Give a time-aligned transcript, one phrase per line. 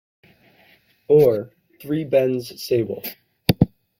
[1.07, 3.03] Or, three Bends Sable.